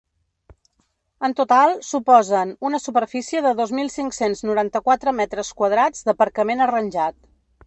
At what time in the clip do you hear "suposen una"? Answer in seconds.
1.89-2.79